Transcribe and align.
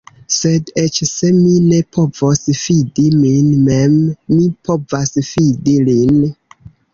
Sed, 0.35 0.69
eĉ 0.83 0.95
se 1.09 1.27
mi 1.41 1.51
ne 1.65 1.81
povos 1.97 2.41
fidi 2.61 3.05
min 3.19 3.51
mem, 3.67 3.93
mi 4.33 4.41
povas 4.71 5.15
fidi 5.29 5.77
lin. 5.93 6.19